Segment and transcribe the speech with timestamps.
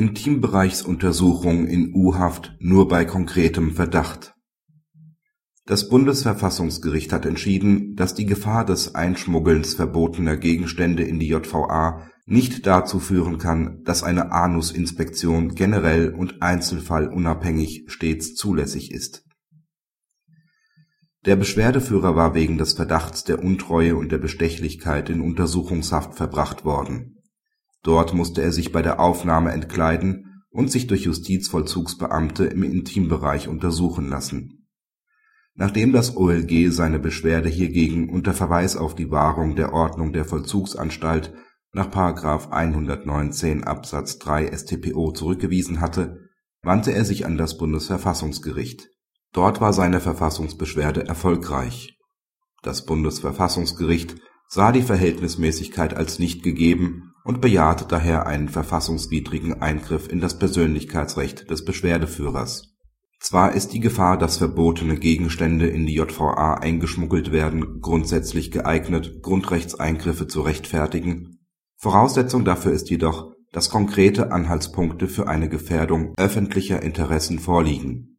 [0.00, 4.32] Intimbereichsuntersuchung in U-Haft nur bei konkretem Verdacht
[5.66, 12.66] Das Bundesverfassungsgericht hat entschieden, dass die Gefahr des Einschmuggelns verbotener Gegenstände in die JVA nicht
[12.66, 19.26] dazu führen kann, dass eine Anusinspektion generell und einzelfallunabhängig stets zulässig ist.
[21.26, 27.19] Der Beschwerdeführer war wegen des Verdachts der Untreue und der Bestechlichkeit in Untersuchungshaft verbracht worden
[27.82, 34.08] Dort musste er sich bei der Aufnahme entkleiden und sich durch Justizvollzugsbeamte im Intimbereich untersuchen
[34.08, 34.68] lassen.
[35.54, 41.32] Nachdem das OLG seine Beschwerde hiergegen unter Verweis auf die Wahrung der Ordnung der Vollzugsanstalt
[41.72, 41.90] nach§
[42.50, 46.18] 119 Absatz 3 StPO zurückgewiesen hatte,
[46.62, 48.88] wandte er sich an das Bundesverfassungsgericht.
[49.32, 51.96] Dort war seine Verfassungsbeschwerde erfolgreich.
[52.62, 54.16] Das Bundesverfassungsgericht
[54.48, 61.48] sah die Verhältnismäßigkeit als nicht gegeben und bejahte daher einen verfassungswidrigen Eingriff in das Persönlichkeitsrecht
[61.48, 62.74] des Beschwerdeführers.
[63.20, 70.26] Zwar ist die Gefahr, dass verbotene Gegenstände in die JVA eingeschmuggelt werden, grundsätzlich geeignet, Grundrechtseingriffe
[70.26, 71.38] zu rechtfertigen,
[71.76, 78.18] Voraussetzung dafür ist jedoch, dass konkrete Anhaltspunkte für eine Gefährdung öffentlicher Interessen vorliegen.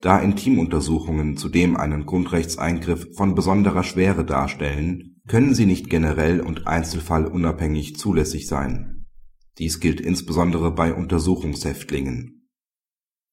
[0.00, 7.96] Da Intimuntersuchungen zudem einen Grundrechtseingriff von besonderer Schwere darstellen können sie nicht generell und einzelfallunabhängig
[7.96, 9.06] zulässig sein.
[9.58, 12.48] Dies gilt insbesondere bei Untersuchungshäftlingen.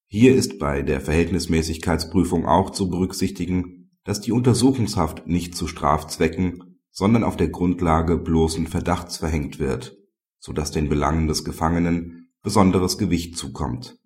[0.05, 7.23] Hier ist bei der Verhältnismäßigkeitsprüfung auch zu berücksichtigen, dass die Untersuchungshaft nicht zu Strafzwecken, sondern
[7.23, 9.97] auf der Grundlage bloßen Verdachts verhängt wird,
[10.37, 13.97] so dass den Belangen des Gefangenen besonderes Gewicht zukommt.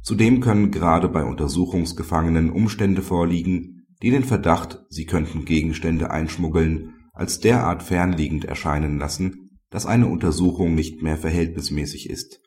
[0.00, 7.40] Zudem können gerade bei Untersuchungsgefangenen Umstände vorliegen, die den Verdacht, sie könnten Gegenstände einschmuggeln als
[7.40, 12.40] derart fernliegend erscheinen lassen, dass eine Untersuchung nicht mehr verhältnismäßig ist.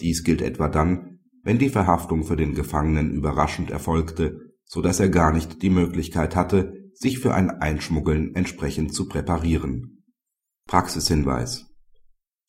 [0.00, 5.08] Dies gilt etwa dann, wenn die Verhaftung für den Gefangenen überraschend erfolgte, so dass er
[5.08, 10.04] gar nicht die Möglichkeit hatte, sich für ein Einschmuggeln entsprechend zu präparieren.
[10.66, 11.66] Praxishinweis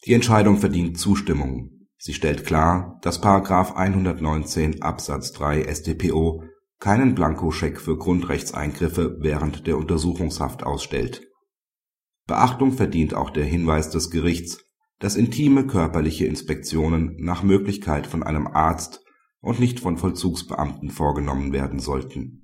[0.06, 1.88] Die Entscheidung verdient Zustimmung.
[1.98, 3.22] Sie stellt klar, dass§
[3.74, 6.44] 119 Absatz 3 StPO
[6.80, 11.31] keinen Blankoscheck für Grundrechtseingriffe während der Untersuchungshaft ausstellt
[12.32, 14.64] Beachtung verdient auch der Hinweis des Gerichts,
[15.00, 19.04] dass intime körperliche Inspektionen nach Möglichkeit von einem Arzt
[19.42, 22.41] und nicht von Vollzugsbeamten vorgenommen werden sollten